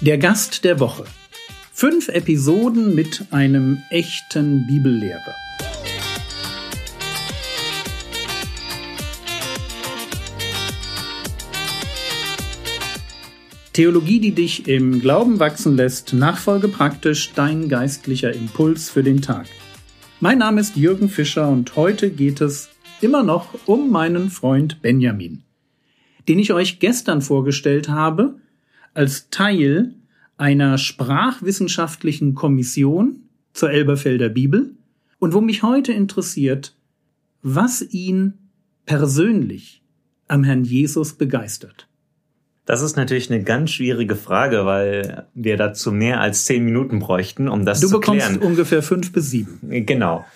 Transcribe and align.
Der 0.00 0.16
Gast 0.16 0.62
der 0.62 0.78
Woche. 0.78 1.06
Fünf 1.72 2.06
Episoden 2.08 2.94
mit 2.94 3.24
einem 3.32 3.82
echten 3.90 4.64
Bibellehrer. 4.64 5.34
Theologie, 13.72 14.20
die 14.20 14.30
dich 14.30 14.68
im 14.68 15.00
Glauben 15.00 15.40
wachsen 15.40 15.74
lässt, 15.74 16.12
nachfolge 16.12 16.68
praktisch 16.68 17.32
dein 17.34 17.68
geistlicher 17.68 18.32
Impuls 18.32 18.90
für 18.90 19.02
den 19.02 19.20
Tag. 19.20 19.46
Mein 20.20 20.38
Name 20.38 20.60
ist 20.60 20.76
Jürgen 20.76 21.08
Fischer 21.08 21.48
und 21.48 21.74
heute 21.74 22.10
geht 22.10 22.40
es 22.40 22.68
immer 23.00 23.24
noch 23.24 23.66
um 23.66 23.90
meinen 23.90 24.30
Freund 24.30 24.80
Benjamin, 24.80 25.42
den 26.28 26.38
ich 26.38 26.52
euch 26.52 26.78
gestern 26.78 27.20
vorgestellt 27.20 27.88
habe 27.88 28.36
als 28.98 29.30
Teil 29.30 29.94
einer 30.38 30.76
sprachwissenschaftlichen 30.76 32.34
Kommission 32.34 33.28
zur 33.52 33.70
Elberfelder 33.70 34.28
Bibel 34.28 34.74
und 35.20 35.34
wo 35.34 35.40
mich 35.40 35.62
heute 35.62 35.92
interessiert, 35.92 36.74
was 37.40 37.80
ihn 37.80 38.34
persönlich 38.86 39.82
am 40.26 40.42
Herrn 40.42 40.64
Jesus 40.64 41.12
begeistert. 41.12 41.86
Das 42.64 42.82
ist 42.82 42.96
natürlich 42.96 43.30
eine 43.30 43.44
ganz 43.44 43.70
schwierige 43.70 44.16
Frage, 44.16 44.66
weil 44.66 45.28
wir 45.32 45.56
dazu 45.56 45.92
mehr 45.92 46.20
als 46.20 46.44
zehn 46.44 46.64
Minuten 46.64 46.98
bräuchten, 46.98 47.48
um 47.48 47.64
das 47.64 47.80
du 47.80 47.86
zu 47.86 48.00
klären. 48.00 48.18
Du 48.18 48.40
bekommst 48.40 48.50
ungefähr 48.50 48.82
fünf 48.82 49.12
bis 49.12 49.30
sieben. 49.30 49.60
Genau. 49.86 50.26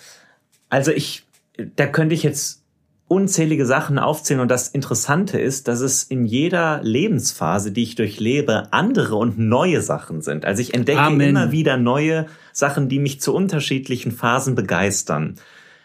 Also 0.69 0.91
ich, 0.91 1.25
da 1.75 1.85
könnte 1.85 2.15
ich 2.15 2.23
jetzt 2.23 2.62
unzählige 3.07 3.65
Sachen 3.65 3.99
aufzählen 3.99 4.41
und 4.41 4.49
das 4.49 4.69
Interessante 4.69 5.39
ist, 5.39 5.67
dass 5.67 5.81
es 5.81 6.03
in 6.03 6.25
jeder 6.25 6.79
Lebensphase, 6.81 7.71
die 7.71 7.83
ich 7.83 7.95
durchlebe, 7.95 8.67
andere 8.71 9.15
und 9.15 9.37
neue 9.37 9.81
Sachen 9.81 10.21
sind. 10.21 10.45
Also 10.45 10.61
ich 10.61 10.73
entdecke 10.73 10.99
Amen. 10.99 11.29
immer 11.29 11.51
wieder 11.51 11.77
neue 11.77 12.27
Sachen, 12.53 12.89
die 12.89 12.99
mich 12.99 13.21
zu 13.21 13.33
unterschiedlichen 13.33 14.11
Phasen 14.11 14.55
begeistern. 14.55 15.35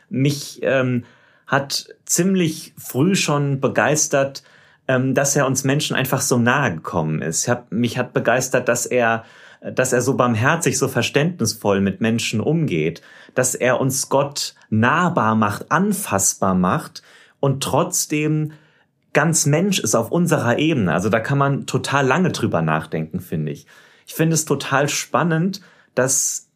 Mich 0.08 0.60
ähm, 0.62 1.04
hat 1.46 1.94
ziemlich 2.06 2.72
früh 2.78 3.14
schon 3.14 3.60
begeistert, 3.60 4.42
ähm, 4.86 5.14
dass 5.14 5.36
er 5.36 5.46
uns 5.46 5.64
Menschen 5.64 5.96
einfach 5.96 6.20
so 6.20 6.38
nahe 6.38 6.76
gekommen 6.76 7.20
ist. 7.20 7.48
Hab, 7.48 7.70
mich 7.70 7.98
hat 7.98 8.14
begeistert, 8.14 8.68
dass 8.68 8.86
er 8.86 9.24
dass 9.60 9.92
er 9.92 10.02
so 10.02 10.14
barmherzig, 10.14 10.78
so 10.78 10.88
verständnisvoll 10.88 11.80
mit 11.80 12.00
Menschen 12.00 12.40
umgeht, 12.40 13.02
dass 13.34 13.54
er 13.54 13.80
uns 13.80 14.08
Gott 14.08 14.54
nahbar 14.70 15.34
macht, 15.34 15.70
anfassbar 15.70 16.54
macht 16.54 17.02
und 17.40 17.62
trotzdem 17.62 18.52
ganz 19.12 19.46
Mensch 19.46 19.78
ist 19.78 19.94
auf 19.94 20.10
unserer 20.10 20.58
Ebene. 20.58 20.92
Also 20.92 21.08
da 21.08 21.20
kann 21.20 21.38
man 21.38 21.66
total 21.66 22.06
lange 22.06 22.30
drüber 22.30 22.62
nachdenken, 22.62 23.20
finde 23.20 23.52
ich. 23.52 23.66
Ich 24.06 24.14
finde 24.14 24.34
es 24.34 24.44
total 24.44 24.88
spannend, 24.88 25.60
dass 25.94 26.48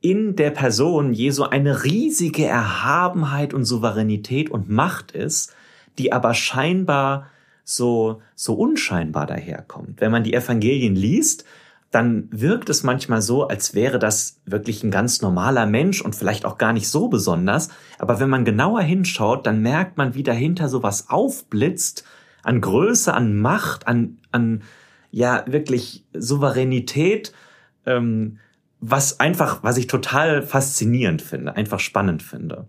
in 0.00 0.34
der 0.34 0.50
Person 0.50 1.12
Jesu 1.12 1.44
eine 1.44 1.84
riesige 1.84 2.44
Erhabenheit 2.44 3.54
und 3.54 3.64
Souveränität 3.64 4.50
und 4.50 4.68
Macht 4.68 5.12
ist, 5.12 5.54
die 5.98 6.12
aber 6.12 6.34
scheinbar 6.34 7.28
so, 7.64 8.20
so 8.34 8.54
unscheinbar 8.54 9.26
daherkommt. 9.26 10.00
Wenn 10.00 10.10
man 10.10 10.24
die 10.24 10.34
Evangelien 10.34 10.96
liest, 10.96 11.44
dann 11.92 12.28
wirkt 12.30 12.70
es 12.70 12.82
manchmal 12.82 13.20
so, 13.20 13.46
als 13.46 13.74
wäre 13.74 13.98
das 13.98 14.40
wirklich 14.46 14.82
ein 14.82 14.90
ganz 14.90 15.20
normaler 15.20 15.66
Mensch 15.66 16.00
und 16.00 16.16
vielleicht 16.16 16.46
auch 16.46 16.56
gar 16.56 16.72
nicht 16.72 16.88
so 16.88 17.08
besonders. 17.08 17.68
Aber 17.98 18.18
wenn 18.18 18.30
man 18.30 18.46
genauer 18.46 18.80
hinschaut, 18.80 19.46
dann 19.46 19.60
merkt 19.60 19.98
man, 19.98 20.14
wie 20.14 20.22
dahinter 20.22 20.70
sowas 20.70 21.10
aufblitzt 21.10 22.04
an 22.42 22.62
Größe, 22.62 23.12
an 23.12 23.36
Macht, 23.36 23.86
an, 23.86 24.16
an 24.32 24.62
ja 25.10 25.44
wirklich 25.46 26.06
Souveränität, 26.14 27.34
ähm, 27.84 28.38
was 28.80 29.20
einfach, 29.20 29.62
was 29.62 29.76
ich 29.76 29.86
total 29.86 30.40
faszinierend 30.40 31.20
finde, 31.20 31.56
einfach 31.56 31.78
spannend 31.78 32.22
finde. 32.22 32.68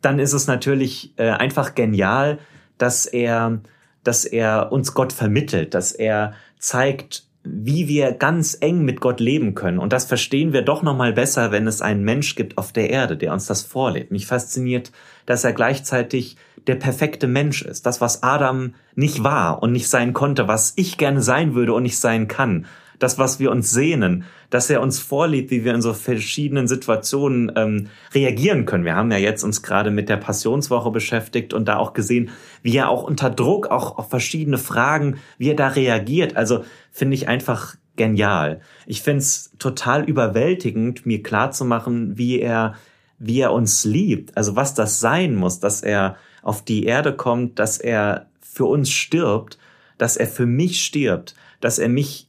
Dann 0.00 0.18
ist 0.18 0.32
es 0.32 0.46
natürlich 0.46 1.12
äh, 1.18 1.28
einfach 1.28 1.74
genial, 1.74 2.38
dass 2.78 3.04
er, 3.04 3.60
dass 4.04 4.24
er 4.24 4.72
uns 4.72 4.94
Gott 4.94 5.12
vermittelt, 5.12 5.74
dass 5.74 5.92
er 5.92 6.32
zeigt, 6.58 7.24
wie 7.44 7.88
wir 7.88 8.12
ganz 8.12 8.56
eng 8.60 8.84
mit 8.84 9.00
Gott 9.00 9.18
leben 9.18 9.54
können. 9.54 9.78
Und 9.78 9.92
das 9.92 10.04
verstehen 10.04 10.52
wir 10.52 10.62
doch 10.62 10.82
noch 10.82 10.96
mal 10.96 11.12
besser, 11.12 11.50
wenn 11.50 11.66
es 11.66 11.82
einen 11.82 12.04
Mensch 12.04 12.36
gibt 12.36 12.56
auf 12.56 12.72
der 12.72 12.90
Erde, 12.90 13.16
der 13.16 13.32
uns 13.32 13.46
das 13.46 13.62
vorlebt. 13.62 14.12
Mich 14.12 14.26
fasziniert, 14.26 14.92
dass 15.26 15.44
er 15.44 15.52
gleichzeitig 15.52 16.36
der 16.66 16.76
perfekte 16.76 17.26
Mensch 17.26 17.62
ist. 17.62 17.86
Das, 17.86 18.00
was 18.00 18.22
Adam 18.22 18.74
nicht 18.94 19.24
war 19.24 19.62
und 19.62 19.72
nicht 19.72 19.88
sein 19.88 20.12
konnte, 20.12 20.46
was 20.46 20.74
ich 20.76 20.98
gerne 20.98 21.20
sein 21.20 21.54
würde 21.54 21.74
und 21.74 21.82
nicht 21.82 21.98
sein 21.98 22.28
kann 22.28 22.66
das, 23.02 23.18
was 23.18 23.40
wir 23.40 23.50
uns 23.50 23.70
sehnen, 23.70 24.24
dass 24.50 24.70
er 24.70 24.80
uns 24.80 25.00
vorlebt, 25.00 25.50
wie 25.50 25.64
wir 25.64 25.74
in 25.74 25.82
so 25.82 25.92
verschiedenen 25.92 26.68
Situationen 26.68 27.52
ähm, 27.56 27.88
reagieren 28.14 28.64
können. 28.64 28.84
Wir 28.84 28.96
haben 28.96 29.10
ja 29.10 29.18
jetzt 29.18 29.42
uns 29.42 29.62
gerade 29.62 29.90
mit 29.90 30.08
der 30.08 30.16
Passionswoche 30.16 30.90
beschäftigt 30.90 31.52
und 31.54 31.66
da 31.66 31.78
auch 31.78 31.92
gesehen, 31.92 32.30
wie 32.62 32.76
er 32.76 32.88
auch 32.88 33.02
unter 33.02 33.30
Druck, 33.30 33.68
auch 33.68 33.98
auf 33.98 34.10
verschiedene 34.10 34.58
Fragen, 34.58 35.18
wie 35.38 35.50
er 35.50 35.56
da 35.56 35.68
reagiert. 35.68 36.36
Also 36.36 36.64
finde 36.90 37.14
ich 37.14 37.28
einfach 37.28 37.76
genial. 37.96 38.60
Ich 38.86 39.02
finde 39.02 39.18
es 39.18 39.52
total 39.58 40.04
überwältigend, 40.04 41.04
mir 41.06 41.22
klarzumachen, 41.22 42.16
wie 42.16 42.40
er, 42.40 42.74
wie 43.18 43.40
er 43.40 43.52
uns 43.52 43.84
liebt. 43.84 44.36
Also 44.36 44.56
was 44.56 44.74
das 44.74 45.00
sein 45.00 45.34
muss, 45.34 45.60
dass 45.60 45.82
er 45.82 46.16
auf 46.42 46.64
die 46.64 46.84
Erde 46.84 47.14
kommt, 47.14 47.58
dass 47.58 47.78
er 47.78 48.26
für 48.40 48.66
uns 48.66 48.90
stirbt, 48.90 49.58
dass 49.98 50.16
er 50.16 50.26
für 50.26 50.46
mich 50.46 50.84
stirbt, 50.84 51.34
dass 51.60 51.78
er 51.78 51.88
mich 51.88 52.28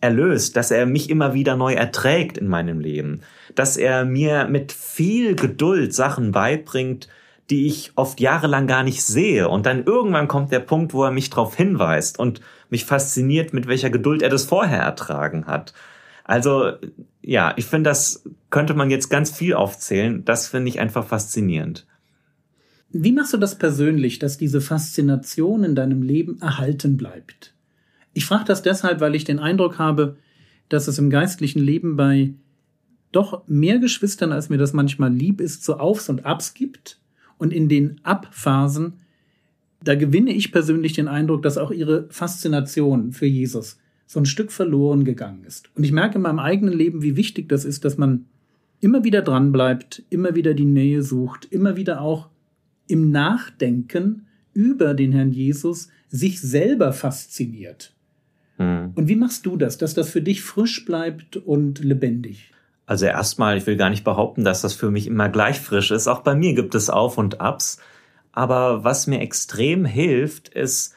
erlöst, 0.00 0.56
dass 0.56 0.70
er 0.70 0.86
mich 0.86 1.10
immer 1.10 1.34
wieder 1.34 1.56
neu 1.56 1.74
erträgt 1.74 2.38
in 2.38 2.48
meinem 2.48 2.80
Leben, 2.80 3.20
dass 3.54 3.76
er 3.76 4.04
mir 4.04 4.46
mit 4.46 4.72
viel 4.72 5.34
Geduld 5.34 5.94
Sachen 5.94 6.32
beibringt, 6.32 7.08
die 7.50 7.66
ich 7.66 7.92
oft 7.96 8.20
jahrelang 8.20 8.66
gar 8.66 8.82
nicht 8.82 9.02
sehe. 9.02 9.48
Und 9.48 9.66
dann 9.66 9.84
irgendwann 9.84 10.28
kommt 10.28 10.52
der 10.52 10.60
Punkt, 10.60 10.92
wo 10.92 11.04
er 11.04 11.10
mich 11.10 11.30
darauf 11.30 11.56
hinweist 11.56 12.18
und 12.18 12.40
mich 12.70 12.84
fasziniert, 12.84 13.52
mit 13.52 13.66
welcher 13.66 13.90
Geduld 13.90 14.22
er 14.22 14.28
das 14.28 14.44
vorher 14.44 14.82
ertragen 14.82 15.46
hat. 15.46 15.72
Also 16.24 16.72
ja, 17.22 17.54
ich 17.56 17.64
finde, 17.64 17.90
das 17.90 18.22
könnte 18.50 18.74
man 18.74 18.90
jetzt 18.90 19.08
ganz 19.08 19.30
viel 19.30 19.54
aufzählen. 19.54 20.24
Das 20.24 20.48
finde 20.48 20.68
ich 20.68 20.78
einfach 20.78 21.06
faszinierend. 21.06 21.86
Wie 22.90 23.12
machst 23.12 23.32
du 23.32 23.38
das 23.38 23.58
persönlich, 23.58 24.18
dass 24.18 24.38
diese 24.38 24.60
Faszination 24.60 25.64
in 25.64 25.74
deinem 25.74 26.02
Leben 26.02 26.40
erhalten 26.40 26.96
bleibt? 26.96 27.54
Ich 28.18 28.26
frage 28.26 28.46
das 28.46 28.62
deshalb, 28.62 28.98
weil 29.00 29.14
ich 29.14 29.22
den 29.22 29.38
Eindruck 29.38 29.78
habe, 29.78 30.16
dass 30.68 30.88
es 30.88 30.98
im 30.98 31.08
geistlichen 31.08 31.60
Leben 31.60 31.94
bei 31.94 32.34
doch 33.12 33.46
mehr 33.46 33.78
Geschwistern, 33.78 34.32
als 34.32 34.48
mir 34.48 34.58
das 34.58 34.72
manchmal 34.72 35.14
lieb 35.14 35.40
ist, 35.40 35.62
so 35.62 35.76
Aufs 35.76 36.08
und 36.08 36.26
Abs 36.26 36.52
gibt. 36.52 36.98
Und 37.38 37.52
in 37.52 37.68
den 37.68 38.00
Abphasen, 38.02 38.94
da 39.84 39.94
gewinne 39.94 40.32
ich 40.32 40.50
persönlich 40.50 40.94
den 40.94 41.06
Eindruck, 41.06 41.42
dass 41.42 41.58
auch 41.58 41.70
ihre 41.70 42.08
Faszination 42.10 43.12
für 43.12 43.26
Jesus 43.26 43.78
so 44.04 44.18
ein 44.18 44.26
Stück 44.26 44.50
verloren 44.50 45.04
gegangen 45.04 45.44
ist. 45.44 45.70
Und 45.76 45.84
ich 45.84 45.92
merke 45.92 46.16
in 46.16 46.22
meinem 46.22 46.40
eigenen 46.40 46.74
Leben, 46.74 47.02
wie 47.02 47.14
wichtig 47.14 47.48
das 47.48 47.64
ist, 47.64 47.84
dass 47.84 47.98
man 47.98 48.24
immer 48.80 49.04
wieder 49.04 49.22
dranbleibt, 49.22 50.02
immer 50.10 50.34
wieder 50.34 50.54
die 50.54 50.64
Nähe 50.64 51.04
sucht, 51.04 51.46
immer 51.52 51.76
wieder 51.76 52.00
auch 52.00 52.30
im 52.88 53.12
Nachdenken 53.12 54.26
über 54.54 54.94
den 54.94 55.12
Herrn 55.12 55.30
Jesus 55.30 55.88
sich 56.08 56.40
selber 56.40 56.92
fasziniert. 56.92 57.94
Mhm. 58.58 58.92
Und 58.94 59.08
wie 59.08 59.16
machst 59.16 59.46
du 59.46 59.56
das, 59.56 59.78
dass 59.78 59.94
das 59.94 60.10
für 60.10 60.22
dich 60.22 60.42
frisch 60.42 60.84
bleibt 60.84 61.36
und 61.36 61.82
lebendig? 61.82 62.52
Also 62.86 63.06
erstmal, 63.06 63.56
ich 63.56 63.66
will 63.66 63.76
gar 63.76 63.90
nicht 63.90 64.04
behaupten, 64.04 64.44
dass 64.44 64.62
das 64.62 64.74
für 64.74 64.90
mich 64.90 65.06
immer 65.06 65.28
gleich 65.28 65.60
frisch 65.60 65.90
ist. 65.90 66.08
Auch 66.08 66.20
bei 66.20 66.34
mir 66.34 66.54
gibt 66.54 66.74
es 66.74 66.90
Auf 66.90 67.18
und 67.18 67.40
Abs. 67.40 67.78
Aber 68.32 68.84
was 68.84 69.06
mir 69.06 69.20
extrem 69.20 69.84
hilft, 69.84 70.48
ist 70.48 70.94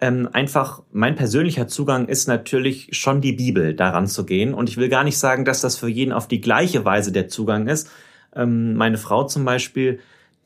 ähm, 0.00 0.28
einfach, 0.32 0.82
mein 0.92 1.16
persönlicher 1.16 1.68
Zugang 1.68 2.06
ist 2.06 2.28
natürlich 2.28 2.90
schon 2.92 3.20
die 3.20 3.32
Bibel, 3.32 3.74
daran 3.74 4.06
zu 4.06 4.24
gehen. 4.24 4.54
Und 4.54 4.68
ich 4.68 4.76
will 4.76 4.88
gar 4.88 5.04
nicht 5.04 5.18
sagen, 5.18 5.44
dass 5.44 5.60
das 5.60 5.76
für 5.76 5.88
jeden 5.88 6.12
auf 6.12 6.28
die 6.28 6.40
gleiche 6.40 6.84
Weise 6.84 7.12
der 7.12 7.28
Zugang 7.28 7.66
ist. 7.66 7.90
Ähm, 8.34 8.74
meine 8.74 8.98
Frau 8.98 9.24
zum 9.24 9.44
Beispiel, 9.44 9.98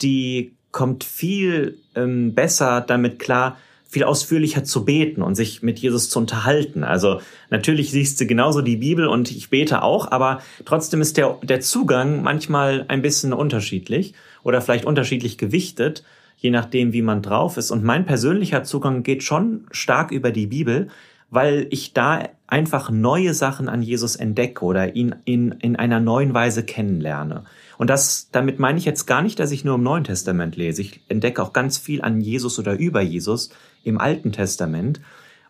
die 0.03 0.55
kommt 0.71 1.05
viel 1.05 1.79
ähm, 1.95 2.35
besser 2.35 2.81
damit 2.81 3.19
klar, 3.19 3.59
viel 3.91 4.05
ausführlicher 4.05 4.63
zu 4.63 4.85
beten 4.85 5.21
und 5.21 5.35
sich 5.35 5.63
mit 5.63 5.81
Jesus 5.81 6.09
zu 6.11 6.21
unterhalten. 6.21 6.85
Also 6.85 7.21
natürlich 7.51 7.91
siehst 7.91 8.21
du 8.21 8.27
genauso 8.27 8.63
die 8.63 8.77
Bibel 8.77 9.09
und 9.09 9.33
ich 9.33 9.51
bete 9.51 9.83
auch, 9.83 10.11
aber 10.13 10.41
trotzdem 10.65 11.01
ist 11.01 11.17
der, 11.17 11.39
der 11.43 11.61
Zugang 11.61 12.23
manchmal 12.23 12.85
ein 12.87 13.03
bisschen 13.03 13.33
unterschiedlich 13.33 14.15
oder 14.45 14.61
vielleicht 14.61 14.85
unterschiedlich 14.85 15.39
gewichtet, 15.39 16.05
je 16.37 16.51
nachdem, 16.51 16.93
wie 16.93 17.03
man 17.03 17.21
drauf 17.21 17.57
ist. 17.57 17.73
Und 17.73 17.83
mein 17.83 18.07
persönlicher 18.07 18.63
Zugang 18.63 19.03
geht 19.03 19.25
schon 19.25 19.67
stark 19.73 20.13
über 20.13 20.31
die 20.31 20.47
Bibel, 20.47 20.89
weil 21.29 21.67
ich 21.71 21.93
da 21.93 22.29
einfach 22.47 22.91
neue 22.91 23.35
Sachen 23.35 23.69
an 23.69 23.83
Jesus 23.83 24.15
entdecke 24.15 24.65
oder 24.65 24.95
ihn 24.95 25.17
in, 25.25 25.51
in 25.53 25.75
einer 25.75 25.99
neuen 25.99 26.33
Weise 26.33 26.65
kennenlerne. 26.65 27.45
Und 27.81 27.89
das, 27.89 28.29
damit 28.31 28.59
meine 28.59 28.77
ich 28.77 28.85
jetzt 28.85 29.07
gar 29.07 29.23
nicht, 29.23 29.39
dass 29.39 29.53
ich 29.53 29.65
nur 29.65 29.77
im 29.77 29.83
Neuen 29.83 30.05
Testament 30.05 30.55
lese. 30.55 30.83
Ich 30.83 31.01
entdecke 31.09 31.43
auch 31.43 31.55
ganz 31.55 31.79
viel 31.79 32.03
an 32.03 32.21
Jesus 32.21 32.59
oder 32.59 32.79
über 32.79 33.01
Jesus, 33.01 33.49
im 33.85 33.97
Alten 33.97 34.33
Testament. 34.33 35.01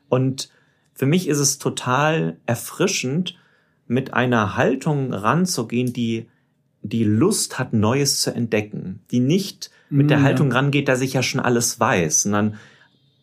Und 0.09 0.49
für 0.95 1.07
mich 1.07 1.27
ist 1.27 1.41
es 1.41 1.59
total 1.59 2.37
erfrischend, 2.47 3.37
mit 3.89 4.15
einer 4.15 4.55
Haltung 4.55 5.13
ranzugehen, 5.13 5.93
die 5.93 6.29
die 6.83 7.03
Lust 7.03 7.59
hat, 7.59 7.73
Neues 7.73 8.23
zu 8.23 8.33
entdecken, 8.33 9.01
die 9.11 9.19
nicht 9.19 9.73
mit 9.89 10.09
der 10.09 10.21
mm, 10.21 10.23
Haltung 10.23 10.53
rangeht, 10.53 10.87
dass 10.87 11.01
ich 11.01 11.15
ja 11.15 11.25
schon 11.25 11.41
alles 11.41 11.81
weiß, 11.81 12.23
sondern 12.23 12.55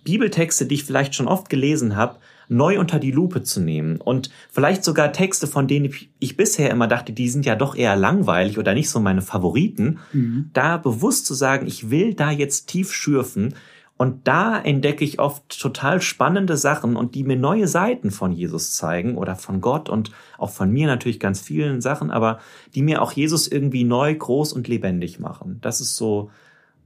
Bibeltexte, 0.03 0.65
die 0.65 0.75
ich 0.75 0.83
vielleicht 0.83 1.15
schon 1.15 1.29
oft 1.29 1.49
gelesen 1.49 1.95
habe, 1.95 2.19
neu 2.49 2.79
unter 2.79 2.99
die 2.99 3.11
Lupe 3.11 3.43
zu 3.43 3.59
nehmen 3.59 3.97
und 3.97 4.29
vielleicht 4.49 4.83
sogar 4.83 5.11
Texte, 5.11 5.47
von 5.47 5.67
denen 5.67 5.91
ich, 6.19 6.37
bisher 6.37 6.69
immer 6.69 6.87
dachte, 6.87 7.13
die 7.13 7.29
sind 7.29 7.45
ja 7.45 7.55
doch 7.55 7.75
eher 7.75 7.95
langweilig 7.95 8.57
oder 8.57 8.73
nicht 8.73 8.89
so 8.89 8.99
meine 8.99 9.21
Favoriten, 9.21 9.99
mhm. 10.13 10.49
da 10.53 10.77
bewusst 10.77 11.25
zu 11.25 11.33
sagen, 11.33 11.67
ich 11.67 11.89
will 11.89 12.13
da 12.13 12.31
jetzt 12.31 12.67
tief 12.67 12.93
schürfen 12.93 13.53
und 13.97 14.27
da 14.27 14.59
entdecke 14.59 15.03
ich 15.03 15.19
oft 15.19 15.59
total 15.59 16.01
spannende 16.01 16.55
Sachen 16.55 16.95
und 16.95 17.15
die 17.15 17.23
mir 17.23 17.35
neue 17.35 17.67
Seiten 17.67 18.11
von 18.11 18.31
Jesus 18.31 18.75
zeigen 18.75 19.17
oder 19.17 19.35
von 19.35 19.59
Gott 19.59 19.89
und 19.89 20.11
auch 20.37 20.51
von 20.51 20.71
mir 20.71 20.85
natürlich 20.85 21.19
ganz 21.19 21.41
vielen 21.41 21.81
Sachen, 21.81 22.11
aber 22.11 22.39
die 22.75 22.83
mir 22.83 23.01
auch 23.01 23.11
Jesus 23.11 23.47
irgendwie 23.47 23.83
neu, 23.83 24.13
groß 24.13 24.53
und 24.53 24.67
lebendig 24.67 25.19
machen. 25.19 25.57
Das 25.61 25.81
ist 25.81 25.95
so 25.95 26.29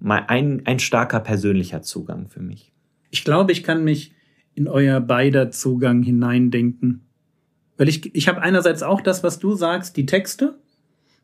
ein, 0.04 0.66
ein 0.66 0.80
starker 0.80 1.20
persönlicher 1.20 1.82
Zugang 1.82 2.30
für 2.30 2.42
mich. 2.42 2.72
Ich 3.10 3.26
glaube, 3.26 3.52
ich 3.52 3.64
kann 3.64 3.84
mich 3.84 4.14
in 4.62 4.68
euer 4.68 5.00
beider 5.00 5.50
Zugang 5.50 6.04
hineindenken. 6.04 7.02
Weil 7.78 7.90
ich, 7.90 8.14
ich 8.14 8.28
habe 8.28 8.42
einerseits 8.42 8.84
auch 8.84 9.02
das, 9.02 9.24
was 9.24 9.40
du 9.40 9.56
sagst, 9.56 9.98
die 9.98 10.06
Texte, 10.06 10.56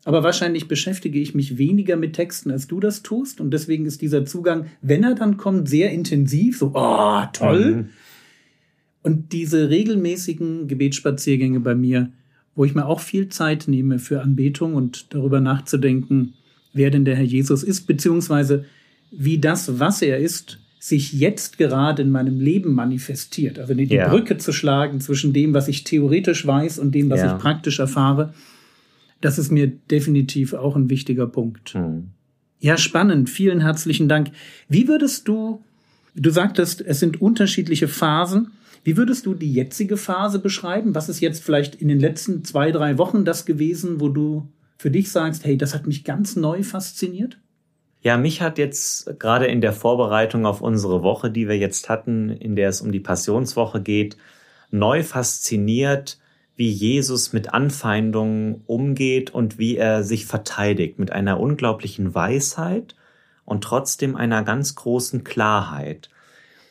aber 0.06 0.24
wahrscheinlich 0.24 0.68
beschäftige 0.68 1.19
ich 1.19 1.36
mich 1.36 1.60
weniger 1.60 1.98
mit 1.98 2.13
Texten, 2.13 2.50
als 2.50 2.68
du 2.68 2.80
das 2.80 3.04
tust. 3.04 3.39
Und 3.42 3.51
deswegen 3.51 3.86
ist 3.86 4.01
dieser 4.01 4.25
Zugang, 4.25 4.66
wenn 4.81 5.04
er 5.04 5.13
dann 5.13 5.38
kommt, 5.38 5.69
sehr 5.69 5.92
intensiv, 5.92 6.57
so, 6.57 6.72
oh, 6.74 7.24
toll. 7.31 7.75
Mhm. 7.75 7.89
Und 9.04 9.34
diese 9.34 9.69
regelmäßigen 9.69 10.68
Gebetsspaziergänge 10.68 11.60
bei 11.60 11.75
mir, 11.75 12.12
wo 12.56 12.66
ich 12.66 12.74
mir 12.74 12.88
auch 12.88 13.01
viel 13.01 13.30
Zeit 13.30 13.68
nehme 13.68 14.00
für 14.00 14.22
Anbetung 14.22 14.74
und 14.74 15.13
darüber 15.13 15.42
nachzudenken, 15.42 16.34
wer 16.74 16.89
denn 16.89 17.06
der 17.06 17.16
Herr 17.16 17.24
Jesus 17.24 17.62
ist, 17.62 17.86
beziehungsweise 17.86 18.66
wie 19.12 19.38
das, 19.38 19.80
was 19.80 20.01
er 20.01 20.18
ist, 20.18 20.60
sich 20.79 21.13
jetzt 21.13 21.57
gerade 21.57 22.01
in 22.03 22.12
meinem 22.12 22.39
Leben 22.39 22.74
manifestiert. 22.74 23.59
Also 23.59 23.74
die 23.74 23.85
ja. 23.85 24.09
Brücke 24.09 24.38
zu 24.38 24.53
schlagen 24.53 25.01
zwischen 25.01 25.33
dem, 25.33 25.53
was 25.53 25.68
ich 25.68 25.83
theoretisch 25.83 26.45
weiß 26.45 26.79
und 26.79 26.94
dem, 26.94 27.09
was 27.09 27.21
ja. 27.21 27.35
ich 27.35 27.41
praktisch 27.41 27.79
erfahre, 27.79 28.33
das 29.21 29.39
ist 29.39 29.51
mir 29.51 29.68
definitiv 29.68 30.53
auch 30.53 30.75
ein 30.75 30.89
wichtiger 30.89 31.27
Punkt. 31.27 31.75
Mhm. 31.75 32.09
Ja, 32.59 32.77
spannend. 32.77 33.29
Vielen 33.29 33.62
herzlichen 33.62 34.07
Dank. 34.07 34.31
Wie 34.68 34.88
würdest 34.88 35.27
du, 35.27 35.62
du 36.15 36.29
sagtest, 36.29 36.81
es 36.81 37.00
sind 37.00 37.21
unterschiedliche 37.21 37.88
Phasen. 37.88 38.51
Wie 38.83 38.97
würdest 38.97 39.25
du 39.25 39.33
die 39.33 39.51
jetzige 39.51 39.97
Phase 39.97 40.39
beschreiben? 40.39 40.95
Was 40.95 41.09
ist 41.09 41.19
jetzt 41.19 41.44
vielleicht 41.44 41.75
in 41.75 41.88
den 41.88 42.00
letzten 42.00 42.44
zwei, 42.44 42.71
drei 42.71 42.97
Wochen 42.97 43.25
das 43.25 43.45
gewesen, 43.45 44.00
wo 44.00 44.09
du 44.09 44.47
für 44.77 44.91
dich 44.91 45.12
sagst, 45.12 45.45
hey, 45.45 45.57
das 45.57 45.74
hat 45.74 45.88
mich 45.88 46.03
ganz 46.03 46.35
neu 46.35 46.63
fasziniert? 46.63 47.38
Ja, 48.01 48.17
mich 48.17 48.41
hat 48.41 48.57
jetzt 48.57 49.19
gerade 49.19 49.47
in 49.47 49.61
der 49.61 49.73
Vorbereitung 49.73 50.45
auf 50.45 50.61
unsere 50.61 51.01
Woche, 51.03 51.31
die 51.31 51.47
wir 51.47 51.57
jetzt 51.57 51.89
hatten, 51.89 52.29
in 52.29 52.55
der 52.55 52.69
es 52.69 52.81
um 52.81 52.91
die 52.91 52.99
Passionswoche 52.99 53.81
geht, 53.81 54.17
neu 54.69 55.03
fasziniert, 55.03 56.19
wie 56.55 56.69
Jesus 56.69 57.33
mit 57.33 57.53
Anfeindungen 57.53 58.63
umgeht 58.65 59.29
und 59.29 59.59
wie 59.59 59.77
er 59.77 60.03
sich 60.03 60.25
verteidigt 60.25 60.99
mit 60.99 61.11
einer 61.11 61.39
unglaublichen 61.39 62.15
Weisheit 62.15 62.95
und 63.45 63.63
trotzdem 63.63 64.15
einer 64.15 64.43
ganz 64.43 64.75
großen 64.75 65.23
Klarheit. 65.23 66.09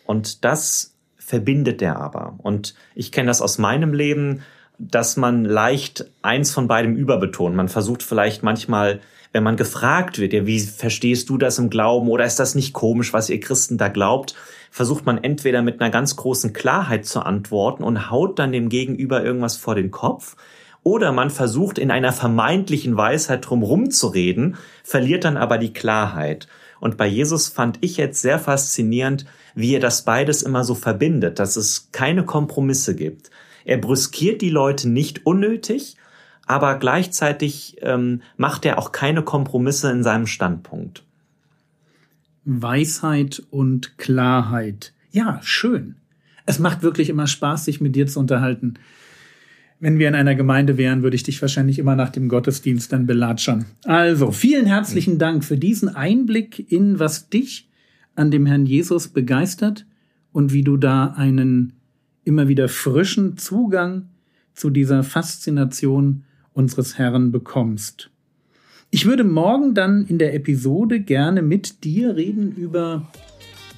Und 0.05 0.45
das 0.45 0.97
verbindet 1.17 1.83
er 1.83 2.01
aber. 2.01 2.39
Und 2.39 2.75
ich 2.95 3.13
kenne 3.13 3.29
das 3.29 3.41
aus 3.43 3.59
meinem 3.59 3.95
Leben, 3.95 4.43
dass 4.79 5.17
man 5.17 5.45
leicht 5.45 6.07
eins 6.23 6.51
von 6.51 6.69
beidem 6.69 6.97
überbetont. 6.97 7.57
Man 7.57 7.69
versucht 7.69 8.03
vielleicht 8.03 8.43
manchmal 8.43 9.01
wenn 9.37 9.43
man 9.43 9.57
gefragt 9.57 10.19
wird, 10.19 10.33
ja, 10.33 10.47
wie 10.47 10.61
verstehst 10.61 11.29
du 11.29 11.37
das 11.37 11.59
im 11.59 11.69
Glauben 11.69 12.09
oder 12.09 12.25
ist 12.25 12.41
das 12.41 12.55
nicht 12.55 12.73
komisch, 12.73 13.13
was 13.13 13.29
ihr 13.29 13.39
Christen 13.39 13.77
da 13.77 13.89
glaubt, 13.89 14.35
versucht 14.71 15.05
man 15.05 15.23
entweder 15.23 15.61
mit 15.61 15.79
einer 15.79 15.91
ganz 15.91 16.17
großen 16.17 16.55
Klarheit 16.55 17.05
zu 17.05 17.21
antworten 17.21 17.85
und 17.85 18.11
haut 18.11 18.39
dann 18.39 18.51
dem 18.51 18.71
Gegenüber 18.71 19.23
irgendwas 19.23 19.59
vor 19.59 19.75
den 19.75 19.91
Kopf, 19.91 20.37
oder 20.83 21.13
man 21.13 21.29
versucht 21.29 21.79
in 21.79 21.91
einer 21.91 22.13
vermeintlichen 22.15 22.97
Weisheit 22.97 23.47
drumherum 23.47 23.91
zu 23.91 24.07
reden, 24.07 24.57
verliert 24.85 25.25
dann 25.25 25.37
aber 25.37 25.59
die 25.59 25.75
Klarheit. 25.75 26.49
Und 26.81 26.97
bei 26.97 27.07
Jesus 27.07 27.49
fand 27.49 27.79
ich 27.83 27.99
jetzt 27.99 28.23
sehr 28.23 28.39
faszinierend, 28.39 29.27
wie 29.55 29.75
er 29.75 29.81
das 29.81 30.07
beides 30.07 30.43
immer 30.43 30.65
so 30.65 30.75
verbindet, 30.75 31.41
dass 31.41 31.57
es 31.57 31.91
keine 31.93 32.25
Kompromisse 32.25 32.95
gibt. 32.95 33.31
Er 33.67 33.79
brüskiert 33.79 34.43
die 34.43 34.51
Leute 34.51 34.89
nicht 34.89 35.27
unnötig, 35.27 35.97
aber 36.47 36.79
gleichzeitig 36.79 37.79
ähm, 37.81 38.23
macht 38.37 38.65
er 38.65 38.79
auch 38.79 38.93
keine 38.93 39.23
Kompromisse 39.23 39.91
in 39.91 40.05
seinem 40.05 40.29
Standpunkt. 40.29 41.03
Weisheit 42.45 43.43
und 43.51 43.99
Klarheit. 43.99 44.93
Ja, 45.11 45.41
schön. 45.43 45.97
Es 46.47 46.61
macht 46.61 46.85
wirklich 46.85 47.09
immer 47.09 47.27
Spaß, 47.27 47.65
sich 47.65 47.81
mit 47.81 47.97
dir 47.97 48.07
zu 48.07 48.21
unterhalten. 48.21 48.75
Wenn 49.81 49.99
wir 49.99 50.07
in 50.07 50.15
einer 50.15 50.37
Gemeinde 50.37 50.79
wären, 50.79 51.03
würde 51.03 51.17
ich 51.17 51.25
dich 51.25 51.43
wahrscheinlich 51.43 51.81
immer 51.81 51.97
nach 51.97 52.11
dem 52.11 52.29
Gottesdienst 52.29 52.93
dann 52.93 53.07
belatschern. 53.07 53.65
Also, 53.85 54.31
vielen 54.31 54.67
herzlichen 54.67 55.19
Dank 55.19 55.45
für 55.45 55.59
diesen 55.59 55.89
Einblick 55.89 56.71
in, 56.71 57.01
was 57.01 57.29
dich 57.31 57.69
an 58.15 58.31
dem 58.31 58.47
Herrn 58.47 58.65
Jesus 58.65 59.09
begeistert 59.09 59.87
und 60.31 60.53
wie 60.53 60.63
du 60.63 60.77
da 60.77 61.09
einen 61.17 61.76
immer 62.27 62.49
wieder 62.49 62.69
frischen 62.69 63.39
Zugang 63.39 64.09
zu 64.53 64.71
dieser 64.71 65.03
Faszination 65.03 66.25
unseres 66.53 66.99
Herrn 66.99 67.31
bekommst. 67.31 68.11
Ich 68.91 69.07
würde 69.07 69.25
morgen 69.25 69.75
dann 69.75 70.07
in 70.07 70.19
der 70.19 70.35
Episode 70.35 71.01
gerne 71.01 71.43
mit 71.43 71.85
dir 71.85 72.17
reden 72.17 72.53
über 72.53 73.11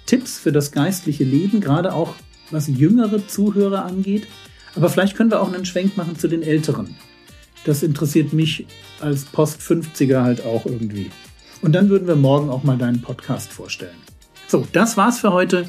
Tipps 0.07 0.39
für 0.39 0.53
das 0.53 0.73
geistliche 0.73 1.25
Leben, 1.25 1.61
gerade 1.61 1.93
auch 1.93 2.15
was 2.51 2.69
jüngere 2.69 3.27
Zuhörer 3.27 3.85
angeht. 3.85 4.27
Aber 4.75 4.89
vielleicht 4.89 5.17
können 5.17 5.31
wir 5.31 5.43
auch 5.43 5.53
einen 5.53 5.65
Schwenk 5.65 5.97
machen 5.97 6.17
zu 6.19 6.29
den 6.29 6.43
Älteren. 6.43 6.97
Das 7.65 7.83
interessiert 7.83 8.33
mich 8.33 8.67
als 9.01 9.25
Post-50er 9.25 10.23
halt 10.23 10.45
auch 10.45 10.65
irgendwie. 10.65 11.11
Und 11.61 11.73
dann 11.73 11.91
würden 11.91 12.07
wir 12.07 12.17
morgen 12.17 12.49
auch 12.49 12.63
mal 12.63 12.79
deinen 12.79 13.03
Podcast 13.03 13.53
vorstellen. 13.53 13.97
So, 14.47 14.67
das 14.73 14.97
war's 14.97 15.19
für 15.19 15.33
heute. 15.33 15.69